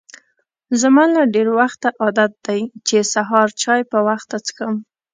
[0.81, 4.75] زما له ډېر وخته عادت دی چې سهار چای په وخته څښم.